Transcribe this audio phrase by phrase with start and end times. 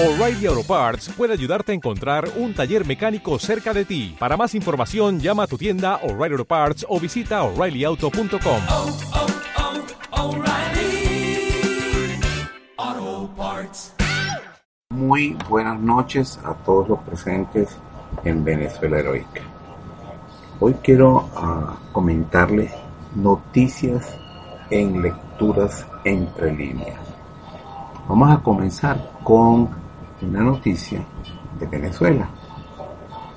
[0.00, 4.14] O'Reilly Auto Parts puede ayudarte a encontrar un taller mecánico cerca de ti.
[4.16, 8.60] Para más información, llama a tu tienda O'Reilly Auto Parts o visita oreillyauto.com.
[8.70, 8.96] oh,
[10.12, 11.50] oh, O'Reilly
[12.76, 13.92] Auto Parts.
[14.90, 17.76] Muy buenas noches a todos los presentes
[18.22, 19.42] en Venezuela Heroica.
[20.60, 22.70] Hoy quiero ah, comentarles
[23.16, 24.16] noticias
[24.70, 27.00] en lecturas entre líneas.
[28.08, 29.87] Vamos a comenzar con
[30.22, 31.00] una noticia
[31.58, 32.28] de Venezuela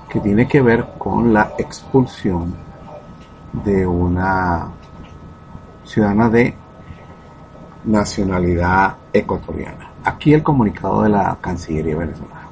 [0.08, 2.54] que tiene que ver con la expulsión
[3.64, 4.68] de una
[5.84, 6.54] ciudadana de
[7.84, 9.90] nacionalidad ecuatoriana.
[10.04, 12.48] Aquí el comunicado de la Cancillería venezolana.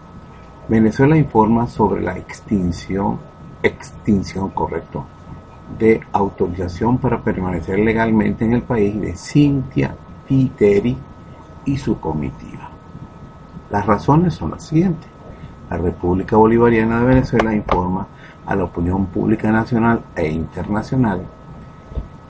[0.69, 3.19] Venezuela informa sobre la extinción,
[3.63, 5.05] extinción correcto,
[5.79, 9.95] de autorización para permanecer legalmente en el país de Cintia
[10.27, 10.97] Piteri
[11.65, 12.70] y su comitiva.
[13.71, 15.09] Las razones son las siguientes.
[15.71, 18.09] La República Bolivariana de Venezuela informa
[18.45, 21.23] a la opinión pública nacional e internacional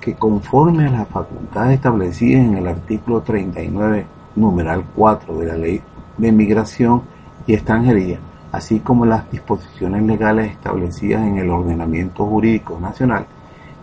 [0.00, 5.82] que conforme a las facultades establecidas en el artículo 39, numeral 4 de la Ley
[6.16, 7.02] de Migración
[7.46, 8.18] y Extranjería,
[8.52, 13.26] así como las disposiciones legales establecidas en el ordenamiento jurídico nacional,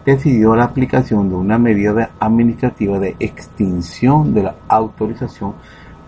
[0.06, 5.54] decidió la aplicación de una medida administrativa de extinción de la autorización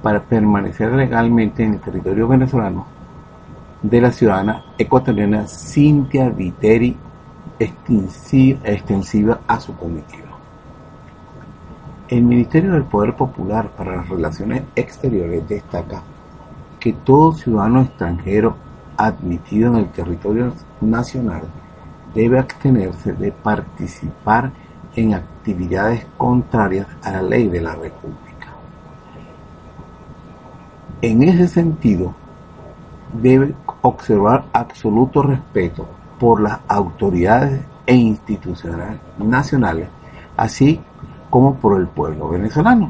[0.01, 2.85] para permanecer legalmente en el territorio venezolano
[3.81, 6.97] de la ciudadana ecuatoriana Cintia Viteri
[7.59, 10.29] extensiva a su comitiva.
[12.07, 16.01] El Ministerio del Poder Popular para las Relaciones Exteriores destaca
[16.79, 18.55] que todo ciudadano extranjero
[18.97, 21.43] admitido en el territorio nacional
[22.15, 24.51] debe abstenerse de participar
[24.95, 28.28] en actividades contrarias a la ley de la República.
[31.01, 32.13] En ese sentido,
[33.13, 35.87] debe observar absoluto respeto
[36.19, 39.87] por las autoridades e instituciones nacionales,
[40.35, 40.81] así
[41.29, 42.89] como por el pueblo venezolano.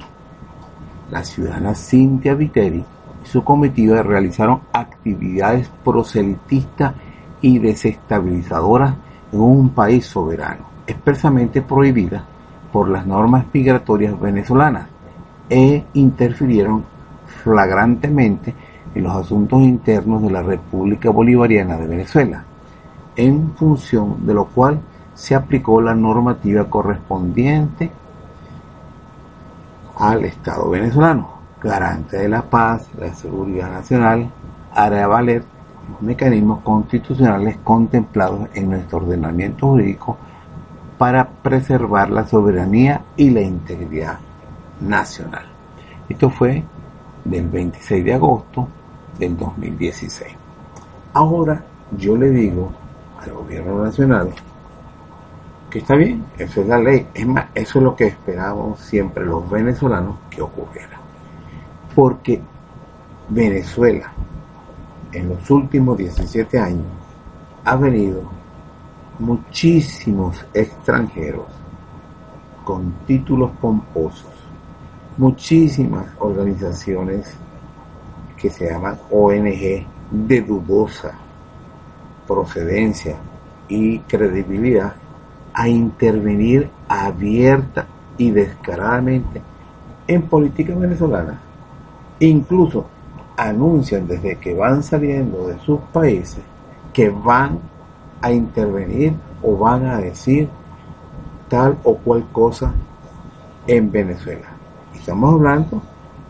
[1.11, 2.83] La ciudadana Cintia Viteri
[3.23, 6.95] y su comitiva realizaron actividades proselitistas
[7.41, 8.95] y desestabilizadoras
[9.31, 12.23] en un país soberano, expresamente prohibidas
[12.73, 14.87] por las normas migratorias venezolanas,
[15.47, 16.83] e interfirieron
[17.39, 18.53] flagrantemente
[18.93, 22.43] en los asuntos internos de la República Bolivariana de Venezuela,
[23.15, 24.79] en función de lo cual
[25.13, 27.91] se aplicó la normativa correspondiente
[29.97, 31.29] al Estado venezolano,
[31.61, 34.31] garante de la paz, la seguridad nacional,
[34.73, 35.43] hará valer
[35.91, 40.17] los mecanismos constitucionales contemplados en nuestro ordenamiento jurídico
[40.97, 44.19] para preservar la soberanía y la integridad
[44.79, 45.45] nacional.
[46.07, 46.63] Esto fue
[47.23, 48.67] del 26 de agosto
[49.17, 50.31] del 2016.
[51.13, 51.63] Ahora
[51.97, 52.71] yo le digo
[53.19, 54.29] al gobierno nacional
[55.69, 57.07] que está bien, eso es la ley.
[57.13, 60.99] Es más, eso es lo que esperábamos siempre los venezolanos que ocurriera.
[61.93, 62.41] Porque
[63.29, 64.11] Venezuela
[65.11, 66.85] en los últimos 17 años
[67.65, 68.23] ha venido
[69.19, 71.45] muchísimos extranjeros
[72.63, 74.28] con títulos pomposos,
[75.19, 77.29] muchísimas organizaciones
[78.37, 81.11] que se llaman ONG de dudosa
[82.25, 83.17] procedencia
[83.67, 84.93] y credibilidad
[85.53, 87.85] a intervenir abierta
[88.17, 89.41] y descaradamente
[90.07, 91.41] en política venezolana.
[92.21, 92.85] Incluso
[93.35, 96.43] anuncian desde que van saliendo de sus países
[96.93, 97.59] que van
[98.21, 100.47] a intervenir o van a decir
[101.49, 102.73] tal o cual cosa
[103.67, 104.58] en Venezuela.
[104.99, 105.81] Estamos hablando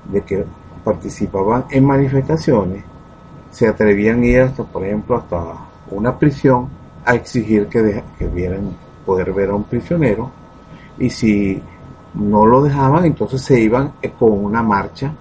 [0.05, 0.45] de que
[0.83, 2.83] participaban en manifestaciones,
[3.51, 5.55] se atrevían a ir hasta, por ejemplo, hasta
[5.91, 6.69] una prisión
[7.05, 8.75] a exigir que, de, que vieran
[9.05, 10.31] poder ver a un prisionero
[10.97, 11.61] y si
[12.13, 15.13] no lo dejaban, entonces se iban con una marcha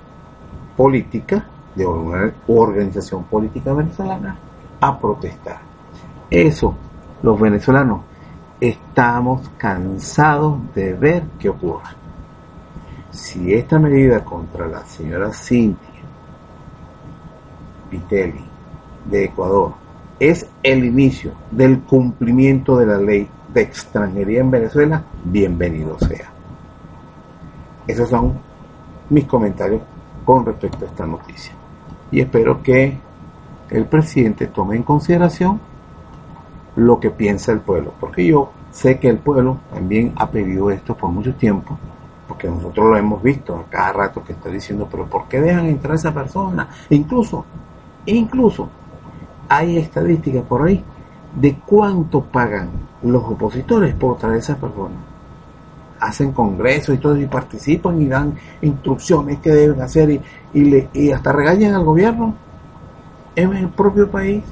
[0.77, 4.37] política de una organización política venezolana
[4.81, 5.59] a protestar.
[6.31, 6.75] Eso,
[7.23, 8.01] los venezolanos,
[8.61, 11.98] estamos cansados de ver qué ocurre.
[13.19, 15.89] Si esta medida contra la señora Cintia
[17.91, 18.45] Pitelli
[19.11, 19.75] de Ecuador
[20.21, 26.31] es el inicio del cumplimiento de la ley de extranjería en Venezuela, bienvenido sea.
[27.89, 28.39] Esos son
[29.11, 29.83] mis comentarios
[30.25, 31.53] con respecto a esta noticia.
[32.13, 32.99] Y espero que
[33.69, 35.61] el presidente tome en consideración
[36.77, 40.97] lo que piensa el pueblo, porque yo sé que el pueblo también ha pedido esto
[40.97, 41.77] por mucho tiempo
[42.29, 45.67] porque nosotros lo hemos visto a cada rato que está diciendo, pero ¿por qué dejan
[45.67, 46.69] entrar a esa persona?
[46.91, 47.45] Incluso,
[48.05, 48.69] incluso,
[49.49, 50.85] hay estadísticas por ahí
[51.35, 52.69] de cuánto pagan
[53.03, 54.95] los opositores por traer a esa persona.
[56.01, 60.21] Hacen congresos y todo, y participan y dan instrucciones que deben hacer y,
[60.53, 62.35] y, le, y hasta regañan al gobierno
[63.35, 64.45] en el propio país.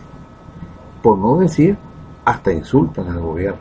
[1.02, 1.76] Por no decir,
[2.24, 3.60] hasta insultan al gobierno,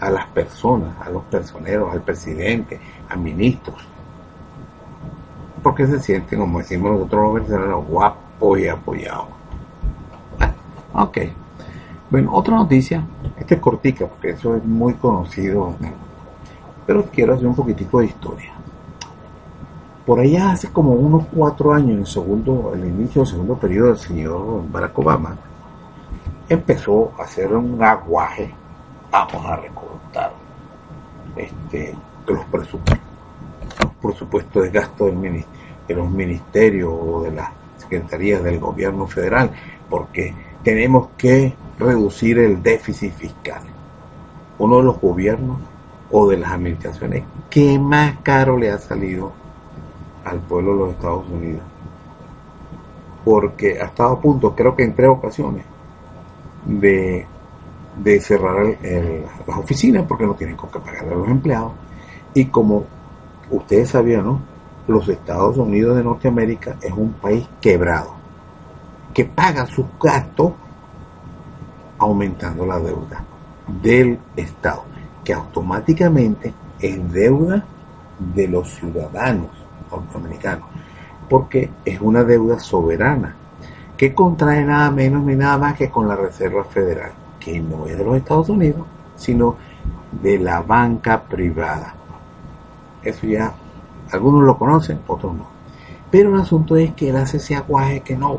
[0.00, 2.78] a las personas, a los personeros, al presidente,
[3.12, 3.76] a ministros.
[5.62, 9.26] Porque se sienten, como decimos nosotros los venezolanos, guapos y apoyados.
[10.94, 11.18] Ok.
[12.10, 13.04] Bueno, otra noticia,
[13.38, 15.74] esta es cortica porque eso es muy conocido.
[16.86, 18.52] Pero quiero hacer un poquitico de historia.
[20.04, 23.98] Por allá hace como unos cuatro años, en segundo, el inicio del segundo periodo del
[23.98, 25.36] señor Barack Obama,
[26.48, 28.52] empezó a hacer un aguaje.
[29.10, 30.32] Vamos a recortar
[31.36, 31.94] este,
[32.26, 32.98] los presupuestos,
[34.02, 39.50] los presupuestos de gasto de los ministerios o de las secretarías del gobierno federal,
[39.88, 43.62] porque tenemos que reducir el déficit fiscal.
[44.58, 45.58] Uno de los gobiernos
[46.10, 49.32] o de las administraciones que más caro le ha salido
[50.24, 51.62] al pueblo de los Estados Unidos.
[53.24, 55.64] Porque ha estado a punto, creo que en tres ocasiones,
[56.64, 57.26] de,
[57.96, 58.76] de cerrar
[59.46, 61.72] las oficinas porque no tienen con qué pagarle a los empleados.
[62.34, 62.84] Y como
[63.50, 64.40] ustedes sabían, ¿no?
[64.86, 68.14] Los Estados Unidos de Norteamérica es un país quebrado,
[69.14, 70.52] que paga sus gastos
[71.98, 73.24] aumentando la deuda
[73.82, 74.84] del Estado,
[75.22, 77.64] que automáticamente es deuda
[78.34, 79.50] de los ciudadanos
[79.90, 80.66] norteamericanos,
[81.28, 83.36] porque es una deuda soberana,
[83.96, 87.96] que contrae nada menos ni nada más que con la Reserva Federal, que no es
[87.96, 89.56] de los Estados Unidos, sino
[90.10, 91.94] de la banca privada.
[93.02, 93.52] Eso ya,
[94.10, 95.46] algunos lo conocen, otros no.
[96.10, 98.36] Pero el asunto es que él hace ese aguaje que no,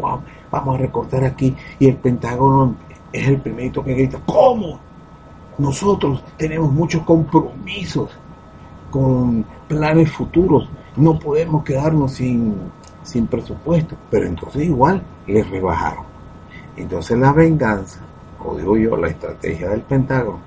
[0.52, 2.76] vamos, a recortar aquí y el Pentágono
[3.12, 4.80] es el primerito que grita, ¿cómo?
[5.58, 8.12] Nosotros tenemos muchos compromisos
[8.92, 12.56] con planes futuros, no podemos quedarnos sin,
[13.02, 16.06] sin presupuesto, pero entonces igual les rebajaron.
[16.78, 18.02] Entonces la venganza,
[18.44, 20.40] o digo yo, la estrategia del Pentágono,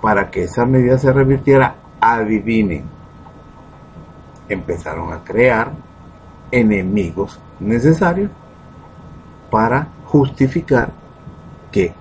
[0.00, 2.84] para que esa medida se revirtiera, adivinen,
[4.48, 5.72] empezaron a crear
[6.50, 8.30] enemigos necesarios
[9.50, 10.90] para justificar
[11.70, 11.92] que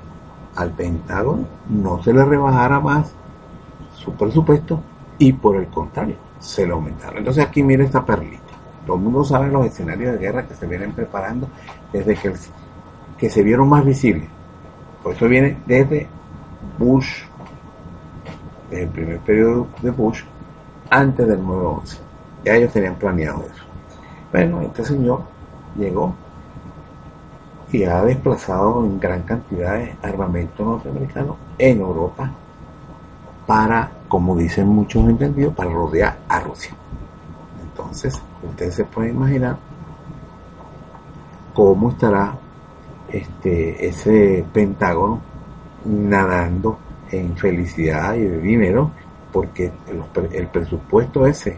[0.55, 3.13] al Pentágono no se le rebajara más
[3.93, 4.81] su presupuesto
[5.17, 7.19] y por el contrario, se lo aumentaron.
[7.19, 8.43] Entonces aquí mire esta perlita.
[8.85, 11.47] Todo el mundo sabe los escenarios de guerra que se vienen preparando
[11.91, 12.33] desde que,
[13.17, 14.27] que se vieron más visibles.
[15.01, 16.07] Por eso viene desde
[16.77, 17.23] Bush,
[18.69, 20.21] desde el primer periodo de Bush,
[20.89, 22.04] antes del 9-11.
[22.45, 23.63] Ya ellos tenían planeado eso.
[24.31, 25.23] Bueno, este señor
[25.75, 26.13] llegó
[27.71, 32.31] y ha desplazado en gran cantidad de armamento norteamericano en Europa
[33.47, 36.75] para, como dicen muchos entendidos, para rodear a Rusia.
[37.63, 39.57] Entonces, ustedes se pueden imaginar
[41.53, 42.35] cómo estará
[43.09, 45.19] este, ese Pentágono
[45.85, 46.77] nadando
[47.11, 48.91] en felicidad y de dinero,
[49.31, 49.71] porque
[50.33, 51.57] el presupuesto ese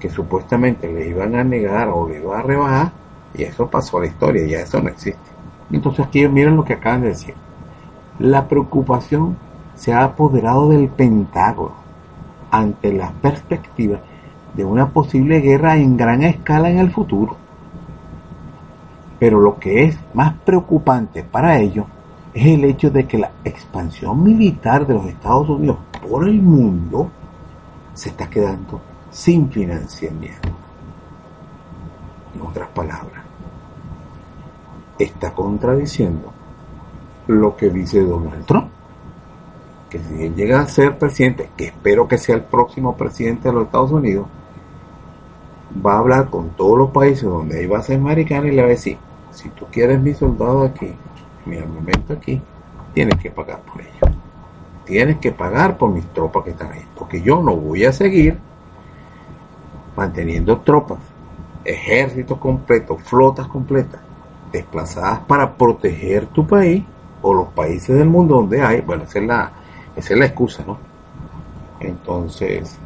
[0.00, 2.92] que supuestamente le iban a negar o le iban a rebajar,
[3.34, 5.30] y eso pasó a la historia, ya eso no existe.
[5.70, 7.34] Entonces aquí miren lo que acaban de decir.
[8.18, 9.36] La preocupación
[9.76, 11.74] se ha apoderado del Pentágono
[12.50, 14.00] ante la perspectiva
[14.54, 17.36] de una posible guerra en gran escala en el futuro.
[19.18, 21.86] Pero lo que es más preocupante para ellos
[22.34, 25.78] es el hecho de que la expansión militar de los Estados Unidos
[26.08, 27.10] por el mundo
[27.94, 28.80] se está quedando
[29.10, 30.48] sin financiamiento.
[32.34, 33.24] En otras palabras,
[34.98, 36.32] está contradiciendo
[37.26, 38.68] lo que dice Donald Trump.
[39.88, 43.54] Que si él llega a ser presidente, que espero que sea el próximo presidente de
[43.54, 44.26] los Estados Unidos,
[45.84, 48.70] va a hablar con todos los países donde hay bases americanas y le va a
[48.70, 48.98] decir,
[49.32, 50.92] si tú quieres mi soldado aquí,
[51.46, 52.40] mi armamento aquí,
[52.94, 54.16] tienes que pagar por ello.
[54.84, 56.84] Tienes que pagar por mis tropas que están ahí.
[56.96, 58.38] Porque yo no voy a seguir
[59.96, 60.98] manteniendo tropas,
[61.64, 64.00] ejércitos completos, flotas completas,
[64.52, 66.84] desplazadas para proteger tu país
[67.22, 68.80] o los países del mundo donde hay.
[68.80, 69.52] Bueno, esa es la,
[69.96, 70.78] esa es la excusa, ¿no?
[71.80, 72.78] Entonces,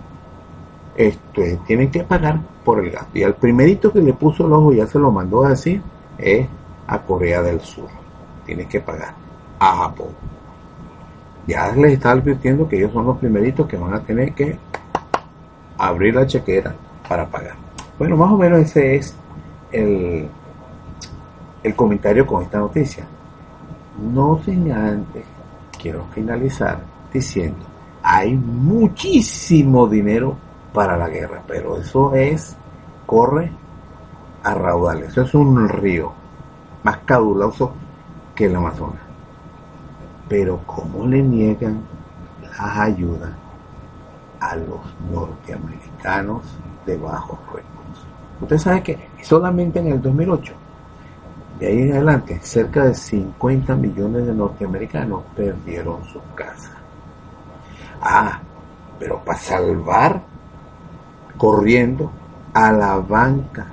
[0.96, 3.18] esto es, tienen que pagar por el gasto.
[3.18, 5.82] Y al primerito que le puso el ojo, ya se lo mandó a decir,
[6.18, 6.46] es
[6.86, 7.88] a Corea del Sur.
[8.46, 9.14] Tienes que pagar
[9.58, 10.08] a Japón.
[11.46, 14.58] Ya les está advirtiendo que ellos son los primeritos que van a tener que
[15.76, 16.74] abrir la chequera
[17.08, 17.56] para pagar.
[17.98, 19.14] Bueno, más o menos ese es
[19.72, 20.28] el,
[21.62, 23.04] el comentario con esta noticia.
[24.12, 25.24] No sin antes,
[25.80, 26.80] quiero finalizar
[27.12, 27.64] diciendo,
[28.02, 30.36] hay muchísimo dinero
[30.72, 32.56] para la guerra, pero eso es,
[33.06, 33.52] corre
[34.42, 36.12] a raudales, eso es un río
[36.82, 37.72] más caudaloso
[38.34, 39.00] que el Amazonas.
[40.28, 41.80] Pero ¿cómo le niegan
[42.42, 43.30] las ayudas
[44.40, 44.80] a los
[45.10, 46.42] norteamericanos
[46.86, 48.06] de bajos recursos?
[48.40, 50.52] Usted sabe que solamente en el 2008,
[51.58, 56.72] de ahí en adelante, cerca de 50 millones de norteamericanos perdieron sus casas.
[58.00, 58.40] Ah,
[58.98, 60.22] pero para salvar
[61.36, 62.10] corriendo
[62.52, 63.66] a la banca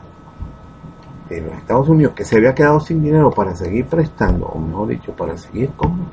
[1.30, 4.90] de los Estados Unidos que se había quedado sin dinero para seguir prestando, o mejor
[4.90, 6.08] dicho, para seguir como,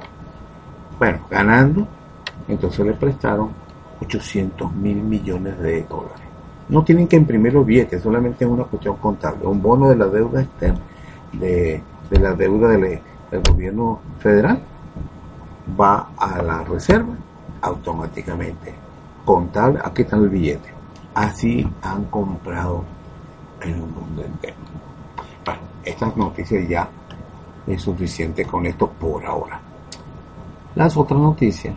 [0.98, 1.86] bueno, ganando,
[2.46, 3.50] entonces le prestaron
[4.00, 6.27] 800 mil millones de dólares.
[6.68, 10.06] No tienen que imprimir los billetes, solamente es una cuestión contable, un bono de la
[10.06, 10.80] deuda externa,
[11.32, 13.00] de, la deuda del,
[13.48, 14.60] gobierno federal,
[15.78, 17.14] va a la reserva
[17.62, 18.74] automáticamente.
[19.24, 20.70] Contable, aquí está el billete.
[21.14, 22.84] Así han comprado
[23.60, 24.56] el mundo entero.
[25.44, 26.88] Bueno, estas noticias ya
[27.66, 29.60] es suficiente con esto por ahora.
[30.74, 31.74] Las otras noticias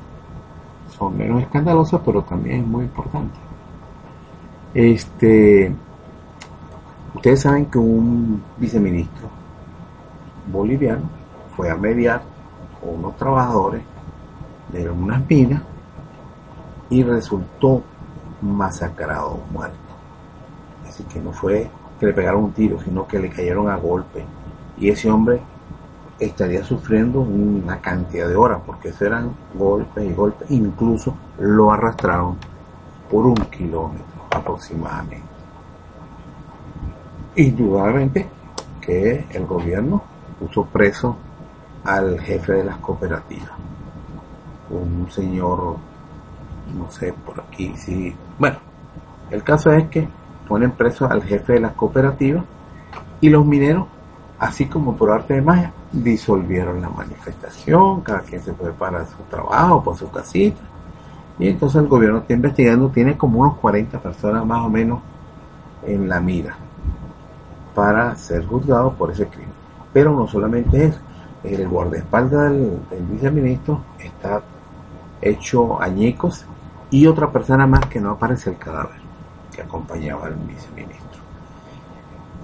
[0.97, 3.50] son menos escandalosas, pero también muy importantes.
[4.73, 5.69] Este,
[7.13, 9.27] ustedes saben que un viceministro
[10.49, 11.09] boliviano
[11.57, 12.21] fue a mediar
[12.79, 13.81] con unos trabajadores
[14.71, 15.61] de unas minas
[16.89, 17.83] y resultó
[18.41, 19.75] masacrado, muerto.
[20.87, 24.23] Así que no fue que le pegaron un tiro, sino que le cayeron a golpe.
[24.77, 25.41] Y ese hombre
[26.17, 30.49] estaría sufriendo una cantidad de horas, porque eso eran golpes y golpes.
[30.49, 32.37] Incluso lo arrastraron
[33.09, 35.27] por un kilómetro aproximadamente.
[37.35, 38.27] Indudablemente
[38.81, 40.01] que el gobierno
[40.39, 41.15] puso preso
[41.83, 43.51] al jefe de las cooperativas,
[44.69, 45.77] un señor
[46.77, 48.15] no sé, por aquí sí.
[48.37, 48.57] Bueno,
[49.29, 50.07] el caso es que
[50.47, 52.43] ponen preso al jefe de las cooperativas
[53.19, 53.87] y los mineros,
[54.39, 59.17] así como por arte de magia, disolvieron la manifestación, cada quien se fue para su
[59.29, 60.61] trabajo, por su casita.
[61.39, 64.99] Y entonces el gobierno está investigando, tiene como unos 40 personas más o menos
[65.83, 66.55] en la mira
[67.73, 69.53] para ser juzgados por ese crimen.
[69.93, 70.99] Pero no solamente eso,
[71.43, 74.41] el guardaespaldas del, del viceministro está
[75.21, 76.45] hecho añicos
[76.89, 78.99] y otra persona más que no aparece el cadáver
[79.53, 81.21] que acompañaba al viceministro.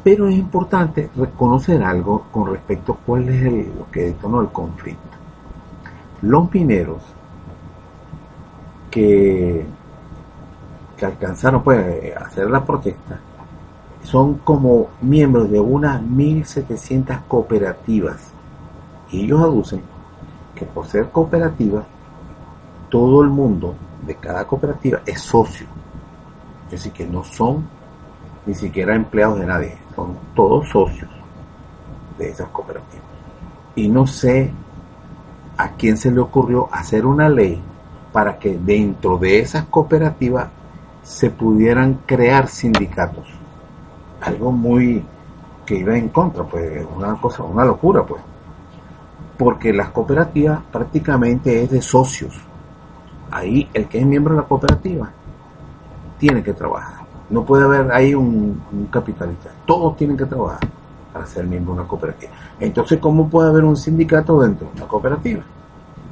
[0.03, 4.47] Pero es importante reconocer algo con respecto a cuál es el, lo que detonó el
[4.47, 5.01] conflicto.
[6.21, 7.01] Los mineros
[8.97, 9.63] que,
[10.97, 13.19] que alcanzaron pues, a hacer la protesta
[14.01, 18.31] son como miembros de unas 1.700 cooperativas.
[19.11, 19.81] Y ellos aducen
[20.55, 21.85] que por ser cooperativas,
[22.89, 25.67] todo el mundo de cada cooperativa es socio.
[26.65, 27.67] Es decir, que no son
[28.47, 31.11] ni siquiera empleados de nadie, son todos socios
[32.17, 33.05] de esas cooperativas.
[33.75, 34.51] Y no sé
[35.55, 37.61] a quién se le ocurrió hacer una ley
[38.11, 40.47] para que dentro de esas cooperativas
[41.03, 43.27] se pudieran crear sindicatos.
[44.21, 45.03] Algo muy
[45.65, 48.21] que iba en contra, pues una cosa, una locura, pues.
[49.37, 52.47] Porque las cooperativas prácticamente es de socios
[53.31, 55.09] ahí el que es miembro de la cooperativa
[56.17, 57.05] tiene que trabajar.
[57.29, 59.51] No puede haber ahí un, capitalista.
[59.65, 60.67] Todos tienen que trabajar
[61.13, 62.31] para ser miembro de una cooperativa.
[62.59, 65.43] Entonces, ¿cómo puede haber un sindicato dentro de una cooperativa?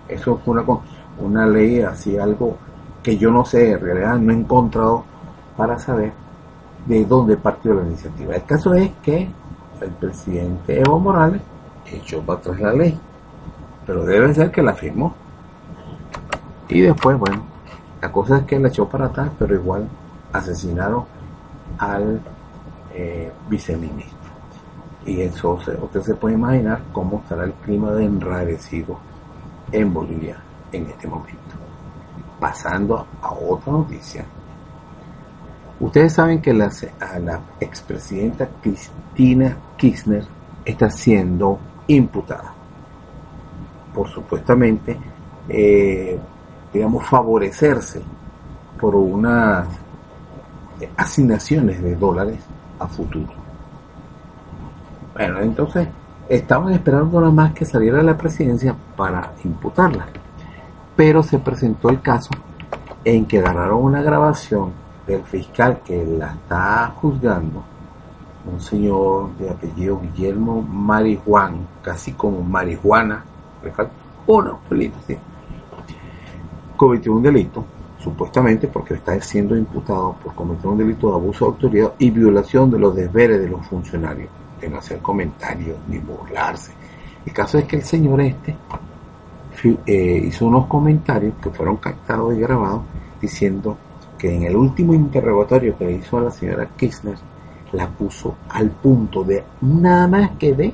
[0.08, 0.66] Eso fue una,
[1.20, 2.58] una ley, así algo
[3.02, 5.04] que yo no sé, en realidad no he encontrado
[5.56, 6.12] para saber
[6.86, 8.36] de dónde partió la iniciativa.
[8.36, 9.30] El caso es que
[9.82, 11.42] el presidente Evo Morales
[11.86, 13.00] echó para atrás la ley,
[13.86, 15.14] pero debe ser que la firmó
[16.68, 17.44] y después, bueno,
[18.02, 19.88] la cosa es que la echó para atrás, pero igual
[20.34, 21.04] asesinaron
[21.78, 22.20] al
[22.94, 24.16] eh, viceministro.
[25.06, 28.98] Y eso usted se puede imaginar cómo estará el clima de enrarecido
[29.72, 30.38] en Bolivia
[30.76, 31.56] en este momento.
[32.40, 34.26] Pasando a otra noticia.
[35.80, 36.72] Ustedes saben que la,
[37.22, 40.26] la expresidenta Cristina Kirchner
[40.66, 42.56] está siendo imputada
[43.96, 44.98] por supuestamente
[45.48, 46.20] eh,
[46.74, 48.02] digamos, favorecerse
[48.80, 49.66] por unas
[50.98, 52.40] asignaciones de dólares
[52.78, 53.32] a futuro.
[55.14, 55.88] Bueno, entonces
[56.28, 60.08] estaban esperando nada más que saliera la presidencia para imputarla.
[60.96, 62.30] Pero se presentó el caso
[63.04, 64.72] en que agarraron una grabación
[65.06, 67.64] del fiscal que la está juzgando,
[68.52, 73.24] un señor de apellido Guillermo Marijuán, casi como marihuana,
[74.28, 75.18] uno, pelito, sí,
[76.76, 77.64] cometió un delito,
[78.00, 82.72] supuestamente porque está siendo imputado por cometer un delito de abuso de autoridad y violación
[82.72, 86.72] de los deberes de los funcionarios, de no hacer comentarios ni burlarse.
[87.26, 88.56] El caso es que el señor este
[89.64, 92.82] eh, hizo unos comentarios que fueron captados y grabados
[93.22, 93.78] diciendo
[94.18, 97.18] que en el último interrogatorio que le hizo a la señora Kirchner
[97.72, 100.74] la puso al punto de nada más que de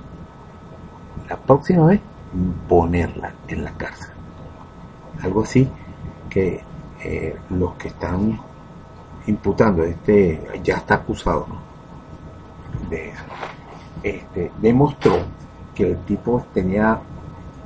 [1.29, 2.01] la próxima vez
[2.67, 4.11] ponerla en la cárcel.
[5.21, 5.67] Algo así
[6.29, 6.61] que
[7.03, 8.39] eh, los que están
[9.27, 11.47] imputando, este ya está acusado
[12.89, 13.23] de eso,
[14.03, 15.17] este, demostró
[15.75, 16.99] que el tipo tenía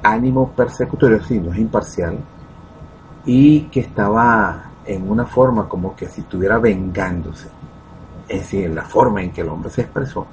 [0.06, 2.18] ánimo persecutorio, sí, no es imparcial,
[3.26, 7.50] y que estaba en una forma como que si estuviera vengándose.
[8.28, 10.26] Es decir, en la forma en que el hombre se expresó,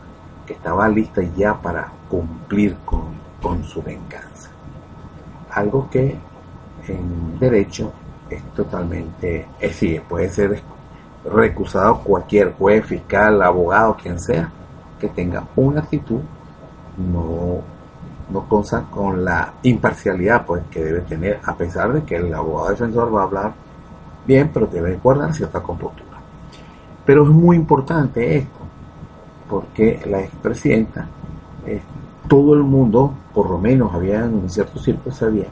[0.47, 3.05] que estaba lista ya para cumplir con,
[3.41, 4.51] con su venganza.
[5.51, 6.19] Algo que
[6.89, 7.93] en derecho
[8.29, 10.63] es totalmente, es decir, puede ser
[11.25, 14.51] recusado cualquier juez, fiscal, abogado, quien sea,
[14.99, 16.21] que tenga una actitud
[16.97, 17.63] no,
[18.33, 22.71] no consta con la imparcialidad pues, que debe tener, a pesar de que el abogado
[22.71, 23.53] defensor va a hablar
[24.27, 26.19] bien, pero debe guardar cierta compostura.
[27.05, 28.61] Pero es muy importante esto,
[29.49, 31.07] porque la expresidenta,
[31.67, 31.83] eh,
[32.29, 35.47] todo el mundo, por lo menos había en cierto círculo, sabía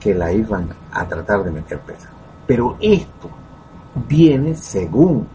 [0.00, 2.08] que la iban a tratar de meter presa.
[2.46, 3.28] Pero esto
[4.08, 5.26] viene según,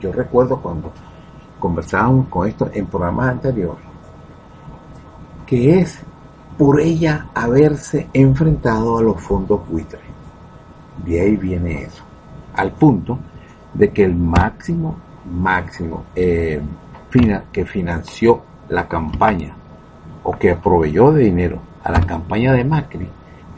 [0.00, 0.92] yo recuerdo cuando
[1.58, 3.87] conversábamos con esto en programas anteriores,
[5.48, 5.98] que es
[6.58, 10.02] por ella haberse enfrentado a los fondos buitres.
[11.06, 12.02] De ahí viene eso.
[12.54, 13.18] Al punto
[13.72, 16.60] de que el máximo, máximo eh,
[17.50, 19.54] que financió la campaña
[20.22, 23.08] o que proveyó de dinero a la campaña de Macri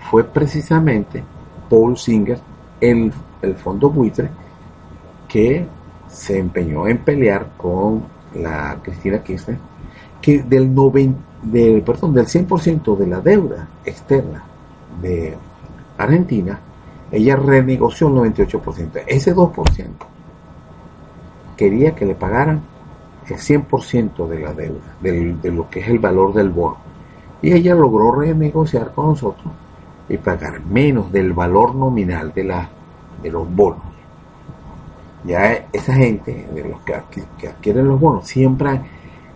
[0.09, 1.25] fue precisamente
[1.69, 2.39] Paul Singer,
[2.81, 4.31] el, el fondo buitre,
[5.27, 5.67] que
[6.07, 9.59] se empeñó en pelear con la Cristina Kirchner,
[10.21, 14.43] que del 90 del, perdón, del 100% de la deuda externa
[15.01, 15.37] de
[15.97, 16.59] Argentina,
[17.11, 19.03] ella renegoció el 98%.
[19.07, 19.89] Ese 2%
[21.57, 22.63] quería que le pagaran
[23.29, 26.79] el 100% de la deuda, de lo que es el valor del bono.
[27.43, 29.53] Y ella logró renegociar con nosotros
[30.09, 32.69] y pagar menos del valor nominal de, la,
[33.23, 33.83] de los bonos.
[35.25, 36.95] Ya esa gente, de los que,
[37.39, 38.81] que adquieren los bonos, siempre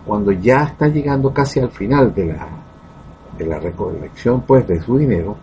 [0.05, 2.47] cuando ya está llegando casi al final de la,
[3.37, 5.35] de la recolección pues de su dinero,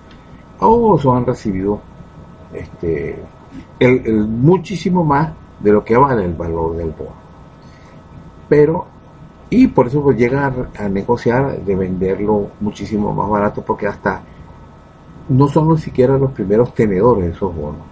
[0.59, 1.81] todos han recibido
[2.53, 3.19] este,
[3.81, 7.23] el, muchísimo más de lo que vale el valor del bono.
[8.49, 8.87] Pero,
[9.51, 14.23] y por eso pues llega a, negociar de venderlo muchísimo más barato porque hasta
[15.29, 17.83] no son ni siquiera los primeros tenedores de esos bonos.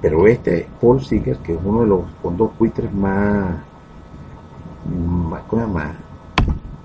[0.00, 3.56] Pero este Paul Seeger, que es uno de los fondos buitres más,
[4.86, 5.92] más, más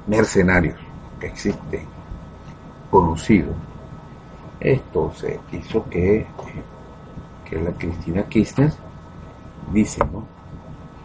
[0.08, 0.80] mercenarios
[1.20, 1.86] que existen,
[2.90, 3.56] conocidos.
[4.60, 6.26] Esto se hizo que,
[7.48, 8.74] que la Cristina Kirchner
[9.72, 10.02] dice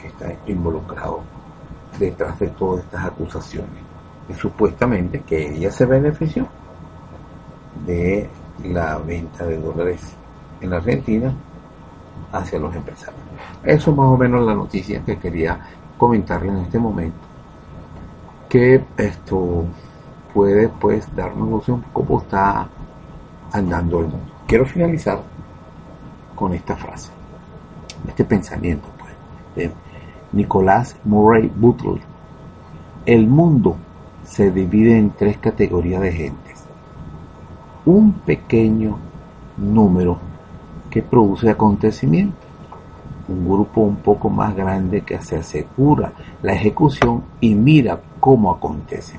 [0.01, 1.21] que está involucrado
[1.99, 3.83] detrás de todas estas acusaciones.
[4.29, 6.47] Y supuestamente que ella se benefició
[7.85, 8.31] de
[8.65, 10.15] la venta de dólares
[10.61, 11.35] en la Argentina
[12.31, 13.21] hacia los empresarios.
[13.65, 15.59] Eso es más o menos la noticia que quería
[15.99, 17.32] comentarle en este momento
[18.53, 19.65] que esto
[20.35, 22.69] puede pues darnos noción cómo está
[23.51, 24.31] andando el mundo.
[24.47, 25.23] Quiero finalizar
[26.35, 27.11] con esta frase,
[28.07, 29.15] este pensamiento pues,
[29.57, 29.75] de
[30.33, 32.03] Nicolás Murray Butler.
[33.07, 33.77] El mundo
[34.23, 36.65] se divide en tres categorías de gentes.
[37.87, 38.99] Un pequeño
[39.57, 40.19] número
[40.91, 42.53] que produce acontecimientos
[43.29, 46.13] un grupo un poco más grande que se asegura
[46.43, 49.19] la ejecución y mira cómo acontece.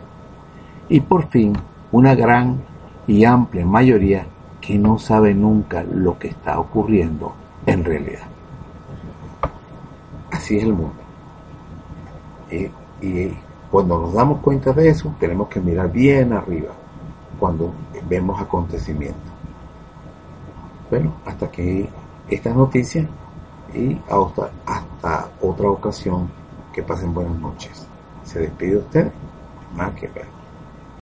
[0.88, 1.52] Y por fin,
[1.92, 2.62] una gran
[3.06, 4.26] y amplia mayoría
[4.62, 7.34] que no sabe nunca lo que está ocurriendo
[7.66, 8.24] en realidad.
[10.32, 10.96] Así es el mundo.
[12.50, 13.34] Y,
[13.70, 16.70] cuando nos damos cuenta de eso, tenemos que mirar bien arriba
[17.38, 17.74] cuando
[18.08, 19.34] vemos acontecimientos.
[20.90, 21.90] Bueno, hasta que
[22.30, 23.06] esta noticia
[23.74, 26.30] y hasta otra ocasión
[26.72, 27.93] que pasen buenas noches.
[28.26, 29.12] Se despide usted,
[29.76, 30.43] más que ver.